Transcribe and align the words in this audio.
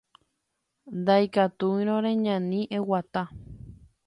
Ndaikatúirõ 1.01 1.97
reñani, 2.07 2.59
eguata 2.79 3.29